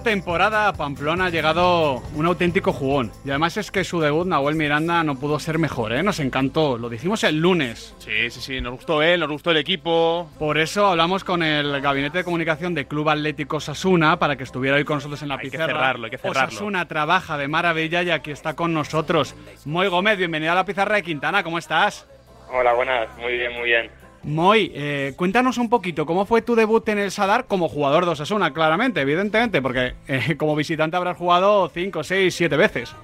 Esta 0.00 0.12
temporada 0.12 0.66
a 0.66 0.72
Pamplona 0.72 1.26
ha 1.26 1.28
llegado 1.28 2.02
un 2.14 2.24
auténtico 2.24 2.72
jugón. 2.72 3.12
Y 3.22 3.28
además 3.28 3.58
es 3.58 3.70
que 3.70 3.84
su 3.84 4.00
debut, 4.00 4.26
Nahuel 4.26 4.54
Miranda, 4.56 5.04
no 5.04 5.16
pudo 5.16 5.38
ser 5.38 5.58
mejor, 5.58 5.92
¿eh? 5.92 6.02
Nos 6.02 6.20
encantó. 6.20 6.78
Lo 6.78 6.88
dijimos 6.88 7.22
el 7.22 7.38
lunes. 7.38 7.94
Sí, 7.98 8.30
sí, 8.30 8.40
sí. 8.40 8.60
Nos 8.62 8.72
gustó 8.76 9.02
él, 9.02 9.20
nos 9.20 9.28
gustó 9.28 9.50
el 9.50 9.58
equipo. 9.58 10.30
Por 10.38 10.56
eso 10.56 10.86
hablamos 10.86 11.22
con 11.22 11.42
el 11.42 11.82
Gabinete 11.82 12.16
de 12.16 12.24
Comunicación 12.24 12.72
de 12.72 12.86
Club 12.86 13.10
Atlético 13.10 13.60
Sasuna 13.60 14.18
para 14.18 14.36
que 14.36 14.44
estuviera 14.44 14.78
hoy 14.78 14.84
con 14.84 14.96
nosotros 14.96 15.20
en 15.20 15.28
la 15.28 15.34
Hay 15.34 15.40
que 15.42 15.50
pizarra. 15.50 15.66
cerrarlo, 15.74 16.04
hay 16.06 16.10
que 16.12 16.16
cerrarlo. 16.16 16.48
Osasuna 16.48 16.88
trabaja 16.88 17.36
de 17.36 17.48
maravilla 17.48 18.02
y 18.02 18.08
aquí 18.10 18.30
está 18.30 18.56
con 18.56 18.72
nosotros. 18.72 19.34
Moy 19.66 19.88
Gómez, 19.88 20.16
bienvenido 20.16 20.52
a 20.52 20.54
la 20.54 20.64
pizarra 20.64 20.94
de 20.94 21.02
Quintana. 21.02 21.42
¿Cómo 21.42 21.58
estás? 21.58 22.06
Hola, 22.50 22.72
buenas. 22.72 23.14
Muy 23.18 23.34
bien, 23.34 23.52
muy 23.52 23.64
bien. 23.64 23.90
Moy, 24.22 24.72
eh, 24.74 25.12
cuéntanos 25.16 25.58
un 25.58 25.70
poquito, 25.70 26.04
¿cómo 26.04 26.26
fue 26.26 26.42
tu 26.42 26.54
debut 26.54 26.86
en 26.88 26.98
el 26.98 27.10
Sadar 27.10 27.46
como 27.46 27.68
jugador 27.68 28.04
de 28.04 28.10
Osasuna? 28.10 28.52
Claramente, 28.52 29.00
evidentemente, 29.00 29.62
porque 29.62 29.94
eh, 30.08 30.36
como 30.36 30.54
visitante 30.54 30.96
habrás 30.96 31.16
jugado 31.16 31.68
5, 31.68 32.02
6, 32.02 32.34
7 32.34 32.56
veces. 32.56 32.94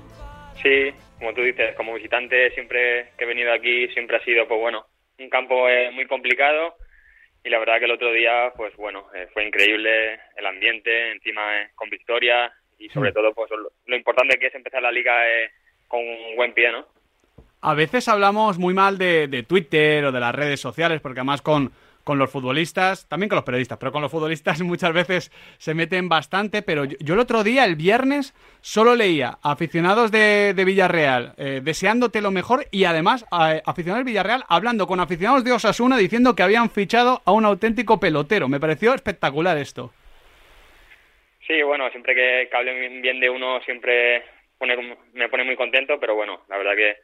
Sí, 0.63 0.93
como 1.19 1.33
tú 1.33 1.43
dices, 1.43 1.75
como 1.75 1.95
visitante 1.95 2.51
siempre 2.53 3.13
que 3.17 3.25
he 3.25 3.27
venido 3.27 3.53
aquí 3.53 3.89
siempre 3.89 4.19
ha 4.19 4.25
sido, 4.25 4.47
pues 4.47 4.61
bueno, 4.61 4.87
un 5.19 5.31
campo 5.31 5.69
eh, 5.69 5.91
muy 5.91 6.07
complicado 6.07 6.77
y 7.47 7.49
la 7.49 7.61
verdad 7.61 7.79
que 7.79 7.85
el 7.85 7.93
otro 7.93 8.13
día, 8.13 8.53
pues 8.57 8.75
bueno, 8.75 9.07
eh, 9.15 9.29
fue 9.33 9.47
increíble 9.47 10.19
el 10.37 10.47
ambiente, 10.47 11.13
encima 11.13 11.61
eh, 11.61 11.69
con 11.77 11.89
victoria 11.89 12.53
y 12.77 12.89
sobre 12.89 13.13
todo, 13.13 13.33
pues 13.33 13.49
lo, 13.53 13.71
lo 13.87 13.97
importante 13.97 14.37
que 14.37 14.49
es 14.49 14.55
empezar 14.57 14.83
la 14.83 14.91
liga 14.91 15.31
eh, 15.31 15.53
con 15.87 16.01
un 16.01 16.35
buen 16.35 16.53
pie, 16.53 16.73
¿no? 16.73 16.89
A 17.61 17.75
veces 17.75 18.09
hablamos 18.09 18.59
muy 18.59 18.75
mal 18.75 18.99
de, 18.99 19.29
de 19.29 19.43
Twitter 19.43 20.05
o 20.05 20.13
de 20.13 20.21
las 20.21 20.35
redes 20.35 20.61
sociales, 20.61 21.01
porque 21.01 21.21
además 21.21 21.43
con, 21.43 21.73
con 22.07 22.21
los 22.21 22.31
futbolistas, 22.31 23.09
también 23.09 23.29
con 23.29 23.35
los 23.35 23.45
periodistas, 23.45 23.79
pero 23.79 23.91
con 23.91 24.01
los 24.01 24.13
futbolistas 24.13 24.61
muchas 24.63 24.93
veces 24.93 25.33
se 25.59 25.75
meten 25.75 26.09
bastante. 26.09 26.63
Pero 26.63 26.85
yo, 26.85 27.15
el 27.15 27.19
otro 27.19 27.43
día, 27.43 27.65
el 27.65 27.75
viernes, 27.75 28.33
solo 28.61 28.95
leía 28.95 29.39
aficionados 29.43 30.13
de, 30.13 30.55
de 30.55 30.65
Villarreal 30.65 31.35
eh, 31.37 31.61
deseándote 31.65 32.21
lo 32.21 32.31
mejor 32.31 32.67
y 32.71 32.85
además 32.85 33.27
a, 33.33 33.61
aficionados 33.67 34.05
de 34.05 34.11
Villarreal 34.13 34.45
hablando 34.49 34.87
con 34.87 35.01
aficionados 35.01 35.43
de 35.43 35.51
Osasuna 35.51 35.97
diciendo 35.97 36.37
que 36.37 36.45
habían 36.45 36.71
fichado 36.71 37.23
a 37.25 37.33
un 37.33 37.45
auténtico 37.45 37.99
pelotero. 37.99 38.49
Me 38.49 38.61
pareció 38.61 38.95
espectacular 38.95 39.59
esto. 39.59 39.93
Sí, 41.45 41.61
bueno, 41.63 41.91
siempre 41.91 42.15
que, 42.15 42.49
que 42.49 43.01
bien 43.03 43.19
de 43.19 43.31
uno 43.31 43.61
siempre 43.63 44.23
pone, 44.59 44.97
me 45.13 45.29
pone 45.29 45.43
muy 45.43 45.57
contento, 45.57 45.99
pero 45.99 46.15
bueno, 46.15 46.43
la 46.49 46.57
verdad 46.57 46.77
que, 46.77 46.97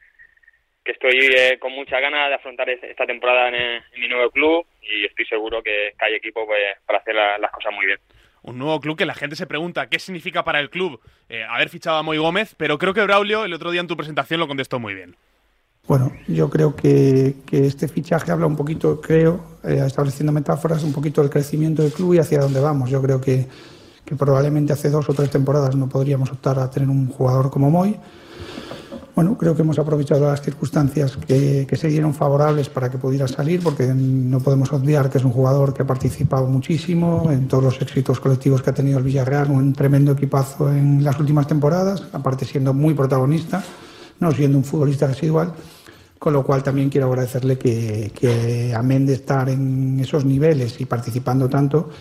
que 0.83 0.91
estoy 0.91 1.17
eh, 1.17 1.57
con 1.59 1.71
mucha 1.71 1.99
ganas 1.99 2.29
de 2.29 2.35
afrontar 2.35 2.69
es- 2.69 2.83
esta 2.83 3.05
temporada 3.05 3.47
en, 3.49 3.55
eh, 3.55 3.81
en 3.95 4.01
mi 4.01 4.07
nuevo 4.07 4.29
club 4.31 4.65
y 4.81 5.05
estoy 5.05 5.25
seguro 5.25 5.61
que, 5.63 5.93
que 5.97 6.05
hay 6.05 6.15
equipo 6.15 6.45
pues, 6.45 6.59
para 6.85 6.99
hacer 6.99 7.15
la- 7.15 7.37
las 7.37 7.51
cosas 7.51 7.71
muy 7.73 7.85
bien. 7.85 7.99
Un 8.41 8.57
nuevo 8.57 8.79
club 8.81 8.97
que 8.97 9.05
la 9.05 9.13
gente 9.13 9.37
se 9.37 9.47
pregunta 9.47 9.87
qué 9.87 9.99
significa 9.99 10.43
para 10.43 10.59
el 10.59 10.69
club 10.69 10.99
eh, 11.29 11.43
haber 11.49 11.69
fichado 11.69 11.97
a 11.97 12.03
Moy 12.03 12.17
Gómez, 12.17 12.55
pero 12.57 12.77
creo 12.77 12.93
que 12.93 13.01
Braulio 13.03 13.45
el 13.45 13.53
otro 13.53 13.71
día 13.71 13.79
en 13.79 13.87
tu 13.87 13.95
presentación 13.95 14.39
lo 14.41 14.47
contestó 14.49 14.79
muy 14.79 14.93
bien. 14.93 15.15
Bueno, 15.87 16.11
yo 16.27 16.49
creo 16.49 16.75
que, 16.75 17.33
que 17.45 17.65
este 17.65 17.87
fichaje 17.89 18.31
habla 18.31 18.45
un 18.45 18.55
poquito, 18.55 18.99
creo, 19.01 19.59
eh, 19.65 19.81
estableciendo 19.85 20.31
metáforas, 20.31 20.83
un 20.83 20.93
poquito 20.93 21.21
del 21.21 21.29
crecimiento 21.29 21.81
del 21.81 21.91
club 21.93 22.13
y 22.15 22.19
hacia 22.19 22.39
dónde 22.39 22.59
vamos. 22.61 22.89
Yo 22.89 23.01
creo 23.01 23.19
que, 23.21 23.45
que 24.05 24.15
probablemente 24.15 24.71
hace 24.73 24.89
dos 24.89 25.09
o 25.09 25.13
tres 25.13 25.29
temporadas 25.29 25.75
no 25.75 25.87
podríamos 25.89 26.31
optar 26.31 26.57
a 26.59 26.69
tener 26.69 26.87
un 26.89 27.09
jugador 27.09 27.49
como 27.49 27.69
Moy. 27.69 27.97
Bueno, 29.15 29.37
creo 29.37 29.55
que 29.55 29.61
hemos 29.61 29.77
aprovechado 29.77 30.25
las 30.25 30.41
circunstancias 30.41 31.17
que, 31.17 31.67
que 31.69 31.75
se 31.75 31.87
dieron 31.87 32.15
favorables 32.15 32.69
para 32.69 32.89
que 32.89 32.97
pudiera 32.97 33.27
salir, 33.27 33.61
porque 33.61 33.85
no 33.93 34.39
podemos 34.39 34.73
obviar 34.73 35.11
que 35.11 35.19
es 35.19 35.23
un 35.23 35.31
jugador 35.31 35.71
que 35.71 35.83
ha 35.83 35.85
participado 35.85 36.47
muchísimo 36.47 37.29
en 37.31 37.47
todos 37.47 37.63
los 37.63 37.81
éxitos 37.81 38.19
colectivos 38.19 38.63
que 38.63 38.71
ha 38.71 38.73
tenido 38.73 38.97
el 38.97 39.03
Villarreal, 39.03 39.51
un 39.51 39.73
tremendo 39.73 40.13
equipazo 40.13 40.71
en 40.71 41.03
las 41.03 41.19
últimas 41.19 41.45
temporadas, 41.45 42.07
aparte 42.11 42.45
siendo 42.45 42.73
muy 42.73 42.95
protagonista, 42.95 43.63
no 44.19 44.31
siendo 44.31 44.57
un 44.57 44.63
futbolista 44.63 45.05
residual, 45.05 45.53
con 46.17 46.33
lo 46.33 46.43
cual 46.43 46.63
también 46.63 46.89
quiero 46.89 47.05
agradecerle 47.07 47.59
que, 47.59 48.11
que 48.19 48.73
amén 48.75 49.05
de 49.05 49.13
estar 49.13 49.47
en 49.47 49.99
esos 49.99 50.25
niveles 50.25 50.81
y 50.81 50.85
participando 50.85 51.47
tanto, 51.47 51.91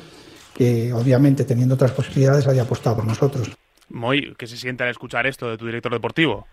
que 0.55 0.95
obviamente 0.95 1.45
teniendo 1.45 1.75
otras 1.75 1.93
posibilidades 1.93 2.47
haya 2.47 2.63
apostado 2.63 2.97
por 2.97 3.05
nosotros. 3.05 3.51
Moy, 3.91 4.35
¿qué 4.39 4.47
se 4.47 4.57
siente 4.57 4.85
al 4.85 4.91
escuchar 4.91 5.27
esto 5.27 5.51
de 5.51 5.59
tu 5.59 5.67
director 5.67 5.93
deportivo? 5.93 6.47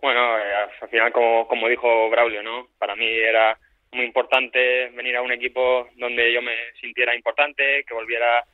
Bueno, 0.00 0.38
eh, 0.38 0.54
al 0.80 0.88
final, 0.88 1.12
como, 1.12 1.46
como 1.48 1.68
dijo 1.68 2.08
Braulio, 2.10 2.42
¿no? 2.42 2.68
Para 2.78 2.94
mí 2.94 3.06
era 3.06 3.58
muy 3.92 4.04
importante 4.04 4.90
venir 4.90 5.16
a 5.16 5.22
un 5.22 5.32
equipo 5.32 5.88
donde 5.96 6.32
yo 6.32 6.40
me 6.42 6.54
sintiera 6.80 7.14
importante, 7.16 7.84
que 7.86 7.94
volviera 7.94 8.44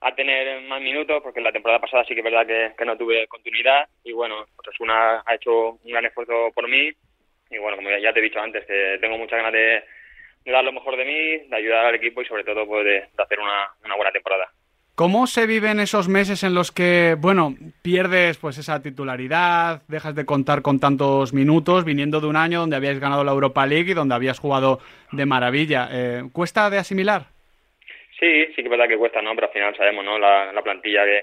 a 0.00 0.14
tener 0.14 0.62
más 0.62 0.80
minutos, 0.80 1.22
porque 1.22 1.40
la 1.40 1.52
temporada 1.52 1.80
pasada 1.80 2.04
sí 2.04 2.14
que 2.14 2.20
es 2.20 2.24
verdad 2.24 2.46
que, 2.76 2.84
no 2.84 2.96
tuve 2.96 3.26
continuidad 3.28 3.88
y 4.04 4.12
bueno, 4.12 4.46
Osasuna 4.56 5.22
ha 5.26 5.34
hecho 5.34 5.72
un 5.72 5.90
gran 5.92 6.06
esfuerzo 6.06 6.50
por 6.54 6.68
mí 6.68 6.90
y 7.50 7.58
bueno, 7.58 7.76
como 7.76 7.90
ya- 7.90 8.12
te 8.12 8.20
he 8.20 8.22
dicho 8.22 8.40
antes, 8.40 8.64
que 8.66 8.98
tengo 9.00 9.18
muchas 9.18 9.38
ganas 9.38 9.52
de, 9.52 9.84
de 10.44 10.52
dar 10.52 10.64
lo 10.64 10.72
mejor 10.72 10.96
de 10.96 11.04
mí, 11.04 11.48
de 11.48 11.56
ayudar 11.56 11.86
al 11.86 11.94
equipo 11.96 12.22
y 12.22 12.26
sobre 12.26 12.44
todo 12.44 12.66
pues, 12.66 12.84
de, 12.84 12.92
de 12.92 13.22
hacer 13.22 13.40
una, 13.40 13.70
una 13.84 13.96
buena 13.96 14.12
temporada. 14.12 14.50
¿Cómo 15.00 15.26
se 15.26 15.46
viven 15.46 15.80
esos 15.80 16.10
meses 16.10 16.44
en 16.44 16.52
los 16.52 16.72
que, 16.72 17.16
bueno, 17.18 17.54
pierdes 17.80 18.36
pues 18.36 18.58
esa 18.58 18.82
titularidad, 18.82 19.80
dejas 19.88 20.14
de 20.14 20.26
contar 20.26 20.60
con 20.60 20.78
tantos 20.78 21.32
minutos, 21.32 21.86
viniendo 21.86 22.20
de 22.20 22.26
un 22.26 22.36
año 22.36 22.60
donde 22.60 22.76
habías 22.76 23.00
ganado 23.00 23.24
la 23.24 23.32
Europa 23.32 23.64
League 23.64 23.92
y 23.92 23.94
donde 23.94 24.14
habías 24.14 24.38
jugado 24.38 24.78
de 25.10 25.24
maravilla? 25.24 25.88
Eh, 25.90 26.24
¿Cuesta 26.34 26.68
de 26.68 26.76
asimilar? 26.76 27.28
Sí, 28.18 28.44
sí 28.48 28.56
que 28.56 28.64
es 28.64 28.68
verdad 28.68 28.88
que 28.88 28.98
cuesta, 28.98 29.22
¿no? 29.22 29.34
Pero 29.34 29.46
al 29.46 29.52
final 29.54 29.74
sabemos, 29.74 30.04
¿no? 30.04 30.18
La, 30.18 30.52
la 30.52 30.60
plantilla 30.60 31.02
que, 31.06 31.22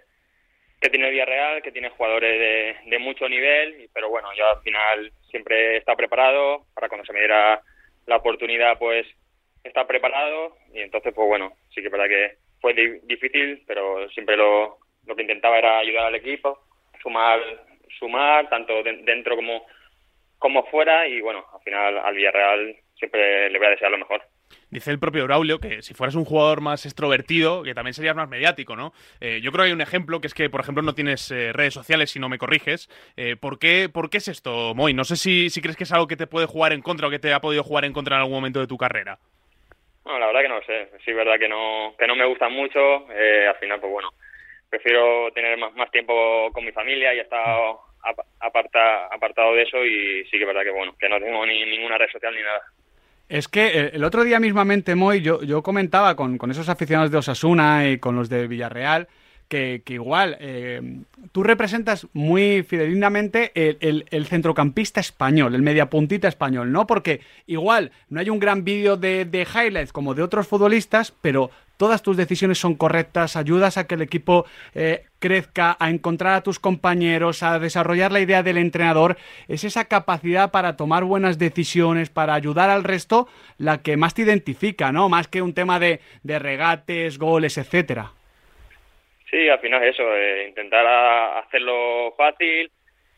que 0.82 0.90
tiene 0.90 1.06
el 1.10 1.12
Villarreal, 1.12 1.62
que 1.62 1.72
tiene 1.72 1.90
jugadores 1.90 2.32
de, 2.40 2.90
de 2.90 2.98
mucho 2.98 3.30
nivel, 3.30 3.88
pero 3.94 4.10
bueno, 4.10 4.30
yo 4.36 4.50
al 4.50 4.62
final 4.64 5.12
siempre 5.30 5.78
estado 5.78 5.98
preparado 5.98 6.66
para 6.74 6.90
cuando 6.90 7.06
se 7.06 7.14
me 7.14 7.20
diera 7.20 7.62
la 8.08 8.16
oportunidad, 8.16 8.80
pues 8.80 9.06
estar 9.64 9.86
preparado 9.86 10.58
y 10.74 10.80
entonces, 10.80 11.14
pues 11.14 11.28
bueno, 11.28 11.54
sí 11.70 11.82
que 11.82 11.90
es 11.90 11.92
verdad 11.92 12.08
que 12.08 12.47
fue 12.62 12.74
di- 12.74 13.00
difícil, 13.04 13.64
pero 13.68 14.10
siempre 14.10 14.36
lo, 14.38 14.78
lo 15.06 15.16
que 15.16 15.22
intentaba 15.24 15.58
era 15.58 15.80
ayudar 15.80 16.06
al 16.08 16.16
equipo, 16.16 16.60
sumar, 17.02 17.40
sumar 18.00 18.50
tanto 18.50 18.84
de- 18.84 19.02
dentro 19.04 19.36
como, 19.36 19.66
como 20.38 20.66
fuera 20.68 21.08
y 21.08 21.22
bueno, 21.22 21.46
al 21.54 21.62
final 21.62 21.98
al 22.00 22.16
Villarreal 22.16 22.76
siempre 22.98 23.50
le 23.50 23.58
voy 23.58 23.68
a 23.68 23.72
desear 23.72 23.92
lo 23.92 23.98
mejor. 24.00 24.22
Dice 24.70 24.92
el 24.92 25.00
propio 25.00 25.26
Braulio 25.26 25.60
que 25.60 25.82
si 25.82 25.94
fueras 25.94 26.16
un 26.16 26.24
jugador 26.26 26.62
más 26.62 26.86
extrovertido, 26.86 27.64
que 27.64 27.74
también 27.74 27.94
serías 27.94 28.16
más 28.16 28.30
mediático, 28.30 28.76
¿no? 28.78 28.94
Eh, 29.20 29.40
yo 29.42 29.52
creo 29.52 29.64
que 29.64 29.68
hay 29.68 29.74
un 29.74 29.82
ejemplo 29.82 30.22
que 30.22 30.28
es 30.28 30.34
que, 30.34 30.50
por 30.50 30.62
ejemplo, 30.62 30.82
no 30.84 30.94
tienes 30.96 31.30
eh, 31.32 31.52
redes 31.52 31.74
sociales, 31.74 32.12
si 32.12 32.20
no 32.20 32.30
me 32.30 32.38
corriges. 32.38 32.90
Eh, 33.18 33.36
¿por, 33.36 33.60
qué, 33.60 33.90
¿Por 33.90 34.10
qué 34.10 34.18
es 34.18 34.28
esto, 34.30 34.74
Moy? 34.74 34.94
No 34.94 35.04
sé 35.04 35.18
si, 35.18 35.50
si 35.50 35.62
crees 35.62 35.76
que 35.78 35.84
es 35.84 35.92
algo 35.92 36.08
que 36.08 36.16
te 36.16 36.28
puede 36.28 36.48
jugar 36.48 36.72
en 36.74 36.82
contra 36.82 37.08
o 37.08 37.10
que 37.10 37.20
te 37.20 37.34
ha 37.34 37.42
podido 37.42 37.64
jugar 37.64 37.84
en 37.86 37.94
contra 37.94 38.16
en 38.16 38.22
algún 38.22 38.36
momento 38.36 38.60
de 38.62 38.68
tu 38.68 38.78
carrera. 38.78 39.20
No, 40.08 40.18
la 40.20 40.28
verdad 40.28 40.42
que 40.42 40.50
no 40.50 40.62
sé. 40.62 40.90
Sí, 41.04 41.12
es 41.12 41.18
verdad 41.18 41.38
que 41.38 41.50
no, 41.50 41.94
que 41.98 42.08
no 42.08 42.16
me 42.16 42.26
gusta 42.26 42.50
mucho. 42.50 43.12
Eh, 43.12 43.48
al 43.48 43.56
final, 43.58 43.80
pues 43.80 43.92
bueno, 43.92 44.10
prefiero 44.70 45.32
tener 45.34 45.58
más, 45.58 45.74
más 45.76 45.92
tiempo 45.92 46.50
con 46.54 46.64
mi 46.66 46.72
familia 46.72 47.14
y 47.14 47.20
he 47.20 47.22
estado 47.22 47.80
ap- 48.04 48.26
aparta, 48.40 49.08
apartado 49.08 49.54
de 49.54 49.64
eso 49.64 49.84
y 49.86 50.24
sí 50.26 50.32
que 50.32 50.42
es 50.42 50.48
verdad 50.48 50.64
que 50.64 50.72
bueno, 50.72 50.96
que 50.98 51.10
no 51.10 51.20
tengo 51.20 51.46
ni 51.46 51.66
ninguna 51.66 51.98
red 51.98 52.10
social 52.10 52.34
ni 52.34 52.42
nada. 52.42 52.62
Es 53.30 53.50
que 53.50 53.68
eh, 53.68 53.90
el 53.94 54.04
otro 54.06 54.24
día 54.24 54.40
mismamente, 54.40 54.96
Moy, 54.96 55.22
yo, 55.22 55.42
yo 55.44 55.62
comentaba 55.62 56.16
con, 56.16 56.38
con 56.38 56.50
esos 56.52 56.70
aficionados 56.70 57.12
de 57.12 57.18
Osasuna 57.18 57.90
y 57.90 58.00
con 58.00 58.16
los 58.16 58.30
de 58.30 58.48
Villarreal 58.48 59.08
que, 59.48 59.82
que 59.86 59.94
igual 59.94 60.38
eh, 60.40 60.82
tú 61.32 61.44
representas 61.44 62.08
muy 62.14 62.64
fidelinamente 62.64 63.52
el, 63.56 64.06
el- 64.12 64.26
centrocampista 64.28 65.00
español, 65.00 65.56
el 65.56 65.62
mediapuntita 65.62 66.28
español, 66.28 66.72
¿no? 66.72 66.86
Porque 66.86 67.22
igual 67.46 67.92
no 68.10 68.20
hay 68.20 68.30
un 68.30 68.40
gran 68.40 68.64
vídeo 68.64 68.98
de, 68.98 69.26
de 69.26 69.42
highlights 69.42 69.94
como 69.94 70.14
de 70.14 70.24
otros 70.24 70.48
futbolistas, 70.48 71.14
pero 71.22 71.50
todas 71.78 72.02
tus 72.02 72.18
decisiones 72.18 72.60
son 72.60 72.74
correctas, 72.76 73.36
ayudas 73.36 73.78
a 73.78 73.86
que 73.86 73.96
el 73.96 74.02
equipo 74.02 74.46
eh, 74.74 75.06
crezca, 75.20 75.78
a 75.80 75.90
encontrar 75.92 76.34
a 76.34 76.42
tus 76.42 76.60
compañeros, 76.60 77.44
a 77.44 77.60
desarrollar 77.60 78.12
la 78.12 78.20
idea 78.20 78.42
del 78.44 78.58
entrenador. 78.58 79.18
Es 79.48 79.64
esa 79.64 79.86
capacidad 79.86 80.50
para 80.52 80.76
tomar 80.76 81.04
buenas 81.04 81.38
decisiones, 81.38 82.10
para 82.10 82.34
ayudar 82.34 82.70
al 82.72 82.84
resto, 82.84 83.28
la 83.60 83.78
que 83.84 83.96
más 83.96 84.14
te 84.16 84.24
identifica, 84.24 84.92
¿no? 84.92 85.08
Más 85.08 85.28
que 85.28 85.42
un 85.42 85.54
tema 85.54 85.80
de, 85.80 86.02
de 86.24 86.40
regates, 86.40 87.18
goles, 87.20 87.58
etcétera. 87.60 88.12
Sí, 89.30 89.50
al 89.50 89.60
final 89.60 89.84
es 89.84 89.94
eso, 89.94 90.04
intentar 90.48 90.86
hacerlo 91.44 92.14
fácil. 92.18 92.72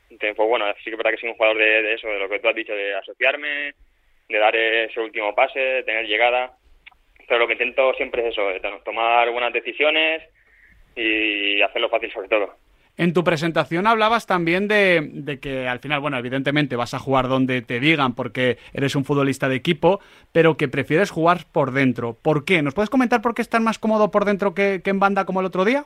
Entonces, 0.10 0.36
pues 0.36 0.50
bueno, 0.50 0.66
sí 0.78 0.86
que 0.86 0.92
es 0.92 0.98
verdad 0.98 1.12
que 1.12 1.18
soy 1.18 1.30
un 1.30 1.36
jugador 1.36 1.58
de, 1.58 1.94
eso, 1.94 2.08
de 2.08 2.20
lo 2.20 2.28
que 2.28 2.40
tú 2.40 2.48
has 2.48 2.56
dicho, 2.56 2.74
de 2.74 2.96
asociarme, 2.96 3.74
de 4.28 4.38
dar 4.40 4.56
ese 4.56 5.00
último 5.00 5.36
pase, 5.36 5.60
de 5.60 5.84
tener 5.84 6.08
llegada. 6.08 6.54
Pero 7.28 7.40
lo 7.40 7.48
que 7.48 7.54
intento 7.54 7.94
siempre 7.94 8.28
es 8.28 8.34
eso, 8.34 8.42
tomar 8.84 9.30
buenas 9.30 9.54
decisiones 9.54 10.24
y 10.96 11.62
hacerlo 11.62 11.90
fácil 11.90 12.12
sobre 12.12 12.28
todo. 12.28 12.56
En 12.98 13.14
tu 13.14 13.24
presentación 13.24 13.86
hablabas 13.86 14.26
también 14.26 14.68
de, 14.68 15.40
que 15.40 15.68
al 15.68 15.80
final, 15.80 16.00
bueno, 16.02 16.18
evidentemente 16.18 16.76
vas 16.76 16.96
a 16.96 17.00
jugar 17.00 17.30
donde 17.30 17.62
te 17.62 17.80
digan 17.80 18.16
porque 18.16 18.58
eres 18.74 18.96
un 18.96 19.06
futbolista 19.06 19.48
de 19.48 19.56
equipo, 19.56 20.02
pero 20.34 20.58
que 20.58 20.68
prefieres 20.68 21.12
jugar 21.12 21.46
por 21.54 21.72
dentro. 21.72 22.18
¿Por 22.20 22.46
qué? 22.46 22.64
¿Nos 22.64 22.74
puedes 22.74 22.90
comentar 22.90 23.22
por 23.22 23.36
qué 23.36 23.44
estás 23.44 23.62
más 23.62 23.78
cómodo 23.78 24.10
por 24.10 24.26
dentro 24.26 24.56
que 24.56 24.82
en 24.84 25.00
banda 25.00 25.26
como 25.26 25.40
el 25.40 25.46
otro 25.46 25.64
día? 25.64 25.86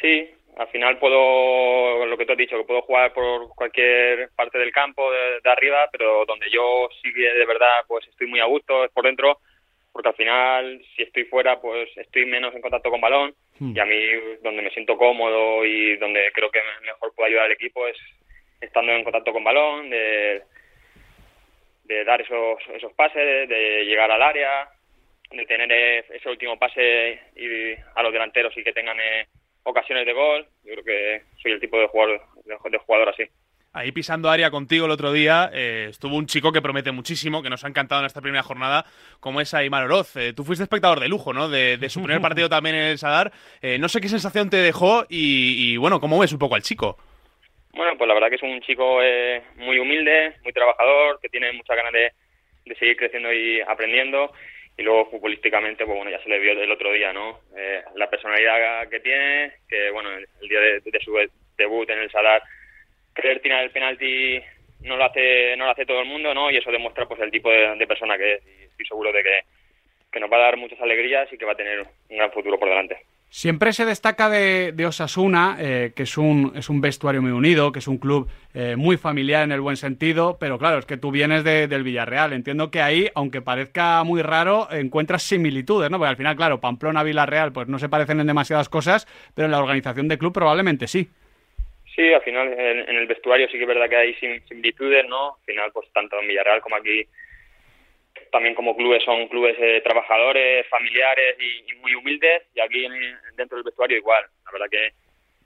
Sí, 0.00 0.30
al 0.56 0.68
final 0.68 0.98
puedo, 0.98 2.06
lo 2.06 2.16
que 2.16 2.26
tú 2.26 2.32
has 2.32 2.38
dicho, 2.38 2.56
que 2.56 2.64
puedo 2.64 2.82
jugar 2.82 3.12
por 3.12 3.48
cualquier 3.54 4.30
parte 4.36 4.58
del 4.58 4.72
campo, 4.72 5.10
de, 5.10 5.50
arriba, 5.50 5.88
pero 5.90 6.24
donde 6.26 6.48
yo 6.50 6.88
sí 7.02 7.12
que 7.12 7.22
de 7.22 7.46
verdad 7.46 7.80
pues 7.88 8.06
estoy 8.08 8.28
muy 8.28 8.40
a 8.40 8.44
gusto 8.44 8.84
es 8.84 8.90
por 8.92 9.04
dentro, 9.04 9.38
porque 9.92 10.08
al 10.08 10.14
final 10.14 10.82
si 10.94 11.02
estoy 11.02 11.24
fuera 11.24 11.60
pues 11.60 11.88
estoy 11.96 12.26
menos 12.26 12.54
en 12.54 12.62
contacto 12.62 12.90
con 12.90 13.00
balón 13.00 13.34
hmm. 13.58 13.76
y 13.76 13.80
a 13.80 13.84
mí 13.84 14.00
donde 14.42 14.62
me 14.62 14.70
siento 14.70 14.96
cómodo 14.96 15.64
y 15.64 15.96
donde 15.96 16.30
creo 16.32 16.50
que 16.50 16.60
mejor 16.82 17.12
puedo 17.14 17.26
ayudar 17.26 17.46
al 17.46 17.52
equipo 17.52 17.86
es 17.88 17.96
estando 18.60 18.92
en 18.92 19.04
contacto 19.04 19.32
con 19.32 19.44
balón, 19.44 19.90
de, 19.90 20.42
de 21.84 22.04
dar 22.04 22.20
esos, 22.20 22.58
esos 22.74 22.92
pases, 22.94 23.48
de 23.48 23.84
llegar 23.84 24.10
al 24.10 24.22
área, 24.22 24.68
de 25.30 25.44
tener 25.46 25.70
ese 26.10 26.28
último 26.28 26.58
pase 26.58 27.20
y 27.36 27.72
a 27.94 28.02
los 28.02 28.12
delanteros 28.12 28.56
y 28.56 28.62
que 28.62 28.72
tengan... 28.72 28.98
Eh, 29.00 29.26
ocasiones 29.64 30.06
de 30.06 30.12
gol. 30.12 30.46
Yo 30.64 30.72
creo 30.72 30.84
que 30.84 31.22
soy 31.42 31.52
el 31.52 31.60
tipo 31.60 31.78
de 31.78 31.88
jugador, 31.88 32.20
de, 32.44 32.78
jugador 32.78 33.08
así. 33.08 33.24
Ahí 33.72 33.90
pisando 33.90 34.30
área 34.30 34.52
contigo 34.52 34.86
el 34.86 34.92
otro 34.92 35.12
día 35.12 35.50
eh, 35.52 35.88
estuvo 35.90 36.16
un 36.16 36.26
chico 36.26 36.52
que 36.52 36.62
promete 36.62 36.92
muchísimo, 36.92 37.42
que 37.42 37.50
nos 37.50 37.64
ha 37.64 37.68
encantado 37.68 38.02
en 38.02 38.06
esta 38.06 38.20
primera 38.20 38.44
jornada, 38.44 38.84
como 39.18 39.40
es 39.40 39.52
Aymar 39.52 39.84
Oroz. 39.84 40.14
Eh, 40.16 40.32
tú 40.32 40.44
fuiste 40.44 40.62
espectador 40.62 41.00
de 41.00 41.08
lujo, 41.08 41.32
¿no? 41.32 41.48
De, 41.48 41.76
su 41.88 42.00
primer 42.00 42.22
partido 42.22 42.48
también 42.48 42.76
en 42.76 42.84
el 42.84 42.98
Sadar. 42.98 43.32
Eh, 43.60 43.78
no 43.80 43.88
sé 43.88 44.00
qué 44.00 44.08
sensación 44.08 44.48
te 44.48 44.58
dejó 44.58 45.06
y, 45.08 45.76
bueno, 45.78 45.98
¿cómo 45.98 46.20
ves 46.20 46.32
un 46.32 46.38
poco 46.38 46.54
al 46.54 46.62
chico? 46.62 46.98
Bueno, 47.72 47.98
pues 47.98 48.06
la 48.06 48.14
verdad 48.14 48.28
que 48.28 48.36
es 48.36 48.42
un 48.42 48.60
chico 48.60 49.00
muy 49.56 49.78
humilde, 49.80 50.34
muy 50.44 50.52
trabajador, 50.52 51.18
que 51.20 51.28
tiene 51.28 51.50
muchas 51.52 51.76
ganas 51.76 51.92
de, 51.92 52.12
de 52.66 52.76
seguir 52.76 52.96
creciendo 52.96 53.32
y 53.32 53.60
aprendiendo 53.60 54.30
y 54.76 54.82
luego 54.82 55.10
futbolísticamente 55.10 55.84
pues 55.84 55.96
bueno 55.96 56.10
ya 56.10 56.22
se 56.22 56.28
le 56.28 56.38
vio 56.38 56.52
el 56.52 56.70
otro 56.70 56.92
día 56.92 57.12
no 57.12 57.40
eh, 57.56 57.82
la 57.94 58.10
personalidad 58.10 58.88
que 58.88 59.00
tiene 59.00 59.52
que 59.68 59.90
bueno 59.90 60.10
el, 60.10 60.48
día 60.48 60.60
de, 60.60 60.82
su 61.00 61.16
debut 61.56 61.88
en 61.90 62.00
el 62.00 62.10
Sadar 62.10 62.42
creer 63.12 63.40
tirar 63.40 63.62
el 63.62 63.70
penalti 63.70 64.40
no 64.84 64.96
lo 64.96 65.04
hace 65.04 65.56
no 65.56 65.66
lo 65.66 65.70
hace 65.70 65.86
todo 65.86 66.00
el 66.00 66.08
mundo 66.08 66.34
no 66.34 66.50
y 66.50 66.56
eso 66.56 66.70
demuestra 66.70 67.06
pues 67.06 67.20
el 67.20 67.30
tipo 67.30 67.50
de, 67.50 67.86
persona 67.86 68.16
que 68.16 68.34
es. 68.34 68.42
Y 68.46 68.64
estoy 68.64 68.86
seguro 68.86 69.12
de 69.12 69.22
que, 69.22 69.40
que 70.12 70.20
nos 70.20 70.30
va 70.30 70.36
a 70.36 70.40
dar 70.40 70.56
muchas 70.56 70.80
alegrías 70.80 71.32
y 71.32 71.38
que 71.38 71.44
va 71.44 71.52
a 71.52 71.56
tener 71.56 71.80
un 71.80 72.16
gran 72.16 72.30
futuro 72.32 72.58
por 72.58 72.68
delante. 72.68 72.98
Siempre 73.28 73.72
se 73.72 73.84
destaca 73.84 74.28
de, 74.28 74.86
Osasuna, 74.86 75.56
eh, 75.58 75.92
que 75.96 76.04
es 76.04 76.16
un, 76.16 76.52
es 76.54 76.68
un 76.68 76.80
vestuario 76.80 77.20
muy 77.20 77.32
unido, 77.32 77.72
que 77.72 77.80
es 77.80 77.88
un 77.88 77.98
club 77.98 78.28
eh, 78.54 78.76
muy 78.76 78.96
familiar 78.96 79.42
en 79.42 79.52
el 79.52 79.60
buen 79.60 79.76
sentido, 79.76 80.36
pero 80.38 80.58
claro, 80.58 80.78
es 80.78 80.86
que 80.86 80.96
tú 80.96 81.10
vienes 81.10 81.44
del 81.44 81.82
Villarreal. 81.82 82.32
Entiendo 82.32 82.70
que 82.70 82.80
ahí, 82.80 83.08
aunque 83.14 83.42
parezca 83.42 84.02
muy 84.04 84.22
raro, 84.22 84.68
encuentras 84.70 85.22
similitudes, 85.22 85.90
¿no? 85.90 85.98
Porque 85.98 86.10
al 86.10 86.16
final, 86.16 86.36
claro, 86.36 86.60
Pamplona-Villarreal 86.60 87.52
pues 87.52 87.68
no 87.68 87.78
se 87.78 87.88
parecen 87.88 88.20
en 88.20 88.26
demasiadas 88.26 88.68
cosas, 88.68 89.06
pero 89.34 89.46
en 89.46 89.52
la 89.52 89.60
organización 89.60 90.08
de 90.08 90.18
club 90.18 90.32
probablemente 90.32 90.86
sí. 90.86 91.08
Sí, 91.94 92.12
al 92.12 92.22
final 92.22 92.48
en, 92.52 92.88
en 92.88 92.96
el 92.96 93.06
vestuario 93.06 93.46
sí 93.48 93.54
que 93.54 93.62
es 93.62 93.68
verdad 93.68 93.88
que 93.88 93.96
hay 93.96 94.14
similitudes, 94.14 95.06
¿no? 95.08 95.36
Al 95.36 95.44
final, 95.44 95.70
pues 95.72 95.88
tanto 95.92 96.18
en 96.20 96.28
Villarreal 96.28 96.60
como 96.60 96.76
aquí 96.76 97.06
también 98.34 98.56
como 98.56 98.76
clubes 98.76 99.02
son 99.04 99.28
clubes 99.28 99.56
eh, 99.60 99.80
trabajadores, 99.84 100.66
familiares 100.68 101.36
y, 101.38 101.72
muy 101.76 101.94
humildes 101.94 102.42
y 102.52 102.60
aquí 102.60 102.84
dentro 103.36 103.56
del 103.56 103.64
vestuario 103.64 103.96
igual. 103.96 104.24
La 104.46 104.52
verdad 104.52 104.66
que, 104.68 104.92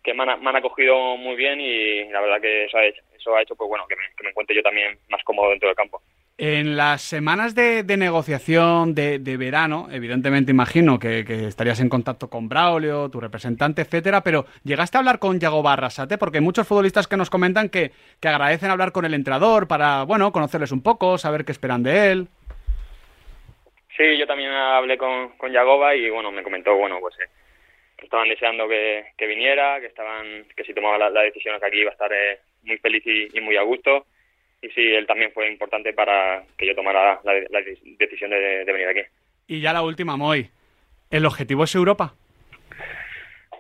que 0.09 0.15
me, 0.15 0.23
han, 0.23 0.57
acogido 0.57 1.17
muy 1.17 1.37
bien 1.37 1.61
y 1.61 2.05
la 2.11 2.21
verdad 2.21 2.41
que 2.41 2.65
eso 2.65 2.79
ha 2.79 2.87
hecho, 2.87 3.03
eso 3.15 3.37
ha 3.37 3.43
hecho 3.43 3.55
pues 3.55 3.69
bueno 3.69 3.87
que 3.87 3.97
me, 3.97 4.03
que 4.17 4.25
me 4.25 4.31
encuentre 4.31 4.57
yo 4.57 4.63
también 4.63 4.99
más 5.09 5.23
cómodo 5.25 5.51
dentro 5.51 5.69
del 5.69 5.77
campo. 5.77 6.01
En 6.41 6.77
las 6.77 7.03
semanas 7.03 7.57
de, 7.57 7.83
negociación 7.97 8.95
de, 8.95 9.37
verano, 9.37 9.89
evidentemente 9.91 10.53
imagino 10.53 11.01
que, 11.01 11.25
estarías 11.49 11.81
en 11.81 11.89
contacto 11.89 12.31
con 12.31 12.49
Braulio, 12.49 13.11
tu 13.11 13.21
representante, 13.21 13.83
etcétera, 13.83 14.23
pero 14.23 14.47
llegaste 14.63 14.97
a 14.97 15.01
hablar 15.01 15.19
con 15.19 15.41
Yago 15.41 15.65
Barrasate, 15.65 16.17
porque 16.17 16.39
hay 16.39 16.45
muchos 16.45 16.67
futbolistas 16.67 17.09
que 17.09 17.17
nos 17.17 17.29
comentan 17.29 17.69
que, 17.69 17.91
que 18.21 18.29
agradecen 18.29 18.71
hablar 18.71 18.93
con 18.93 19.05
el 19.05 19.15
entrenador 19.15 19.67
para, 19.67 20.05
bueno, 20.05 20.31
conocerles 20.31 20.71
un 20.71 20.81
poco, 20.81 21.19
saber 21.19 21.45
qué 21.45 21.51
esperan 21.51 21.83
de 21.83 22.13
él. 22.13 22.29
Sí, 23.97 24.17
yo 24.17 24.29
también 24.29 24.53
hablé 24.53 24.97
con, 24.97 25.37
con 25.39 25.51
Yagoba 25.51 25.97
y 25.97 26.09
bueno, 26.09 26.31
me 26.31 26.45
comentó, 26.45 26.77
bueno, 26.77 26.99
pues 27.01 27.17
eh, 27.19 27.29
que 27.99 28.05
estaban 28.05 28.29
deseando 28.29 28.69
que, 28.69 29.27
viniera, 29.27 29.81
que 29.81 29.87
estaban, 29.87 30.45
que 30.57 30.65
si 30.65 30.73
tomaba 30.73 31.11
la, 31.11 31.23
decisión 31.23 31.59
que 31.59 31.67
aquí 31.67 31.81
iba 31.81 31.91
a 31.91 31.93
estar 31.93 32.13
eh, 32.13 32.39
muy 32.63 32.79
feliz 32.79 33.03
y, 33.05 33.41
muy 33.41 33.57
a 33.57 33.63
gusto. 33.63 34.07
Y 34.63 34.69
sí, 34.71 34.95
él 34.95 35.07
también 35.07 35.33
fue 35.33 35.51
importante 35.51 35.93
para 35.93 36.45
que 36.57 36.67
yo 36.67 36.75
tomara 36.77 37.21
la, 37.25 37.61
decisión 37.99 38.31
de, 38.31 38.65
venir 38.65 38.89
aquí. 38.89 39.01
Y 39.49 39.61
ya 39.61 39.73
la 39.73 39.83
última, 39.83 40.17
Moy. 40.17 40.49
¿El 41.11 41.27
objetivo 41.27 41.65
es 41.65 41.75
Europa? 41.75 42.15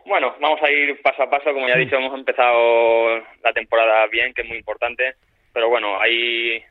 Bueno, 0.06 0.36
vamos 0.40 0.62
a 0.62 0.70
ir 0.70 1.00
paso 1.02 1.24
a 1.24 1.30
paso. 1.30 1.52
Como 1.52 1.66
ya 1.66 1.74
he 1.74 1.80
dicho, 1.80 1.96
hemos 1.96 2.14
empezado 2.14 3.18
la 3.42 3.52
temporada 3.52 4.06
bien, 4.06 4.32
que 4.34 4.42
es 4.42 4.48
muy 4.48 4.58
importante. 4.58 5.14
Pero 5.52 5.68
bueno, 5.68 6.00
ahí 6.00 6.62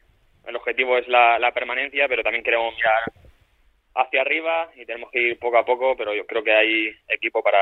el 0.48 0.56
objetivo 0.56 0.98
es 0.98 1.08
la, 1.08 1.38
la 1.38 1.52
permanencia, 1.52 2.08
pero 2.08 2.24
también 2.24 2.44
queremos 2.44 2.74
mirar 2.76 3.27
hacia 3.98 4.22
arriba 4.22 4.70
y 4.76 4.86
tenemos 4.86 5.12
que 5.12 5.22
ir 5.22 5.40
poco 5.40 5.58
a 5.58 5.66
poco, 5.66 5.96
pero 5.98 6.14
yo 6.14 6.26
creo 6.26 6.44
que 6.44 6.54
hay 6.54 6.90
equipo 7.10 7.42
para, 7.42 7.60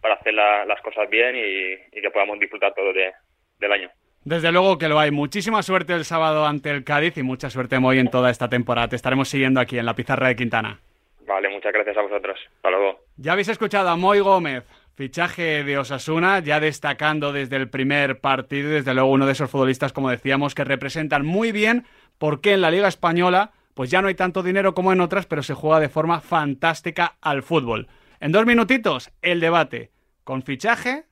para 0.00 0.14
hacer 0.14 0.34
las 0.34 0.80
cosas 0.82 1.08
bien 1.08 1.36
y, 1.36 2.00
que 2.00 2.10
podamos 2.10 2.38
disfrutar 2.38 2.74
todo 2.74 2.92
del 2.92 3.72
año. 3.72 3.90
Desde 4.24 4.52
luego 4.52 4.76
que 4.78 4.88
lo 4.88 4.98
hay. 4.98 5.10
Muchísima 5.10 5.62
suerte 5.62 5.94
el 5.94 6.04
sábado 6.04 6.44
ante 6.44 6.70
el 6.70 6.84
Cádiz 6.84 7.16
y 7.16 7.22
mucha 7.22 7.48
suerte 7.48 7.78
hoy 7.82 7.98
en 7.98 8.10
toda 8.10 8.30
esta 8.30 8.48
temporada. 8.48 8.88
Te 8.88 8.96
estaremos 8.96 9.28
siguiendo 9.28 9.60
aquí 9.60 9.78
en 9.78 9.86
la 9.86 9.94
pizarra 9.94 10.28
de 10.28 10.36
Quintana. 10.36 10.78
Vale, 11.26 11.48
muchas 11.48 11.72
gracias 11.72 11.96
a 11.96 12.02
vosotros. 12.02 12.38
Hasta 12.56 12.70
luego. 12.70 13.00
Ya 13.16 13.32
habéis 13.32 13.48
escuchado 13.48 13.88
a 13.88 13.96
Moy 13.96 14.20
Gómez, 14.20 14.64
fichaje 14.94 15.64
de 15.64 15.78
Osasuna, 15.78 16.40
ya 16.40 16.60
destacando 16.60 17.32
desde 17.32 17.56
el 17.56 17.70
primer 17.70 18.20
partido, 18.20 18.70
desde 18.70 18.92
luego 18.92 19.10
uno 19.10 19.26
de 19.26 19.32
esos 19.32 19.50
futbolistas, 19.50 19.92
como 19.92 20.10
decíamos, 20.10 20.54
que 20.54 20.64
representan 20.64 21.24
muy 21.24 21.52
bien 21.52 21.84
por 22.18 22.40
qué 22.40 22.52
en 22.52 22.60
la 22.60 22.70
Liga 22.70 22.88
Española 22.88 23.52
pues 23.80 23.88
ya 23.88 24.02
no 24.02 24.08
hay 24.08 24.14
tanto 24.14 24.42
dinero 24.42 24.74
como 24.74 24.92
en 24.92 25.00
otras, 25.00 25.24
pero 25.24 25.42
se 25.42 25.54
juega 25.54 25.80
de 25.80 25.88
forma 25.88 26.20
fantástica 26.20 27.16
al 27.22 27.42
fútbol. 27.42 27.88
En 28.20 28.30
dos 28.30 28.44
minutitos, 28.44 29.10
el 29.22 29.40
debate 29.40 29.90
con 30.22 30.42
fichaje 30.42 31.06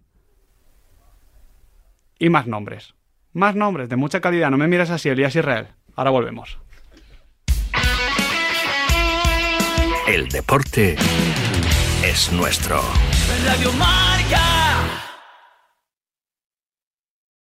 y 2.18 2.28
más 2.28 2.46
nombres. 2.46 2.94
Más 3.32 3.54
nombres 3.54 3.88
de 3.88 3.96
mucha 3.96 4.20
calidad. 4.20 4.50
No 4.50 4.58
me 4.58 4.68
miras 4.68 4.90
así, 4.90 5.08
Elías 5.08 5.34
Israel. 5.34 5.68
Ahora 5.96 6.10
volvemos. 6.10 6.58
El 10.06 10.28
deporte 10.28 10.96
es 12.04 12.30
nuestro. 12.32 12.82
Radio 13.46 13.72
Marca. 13.72 14.67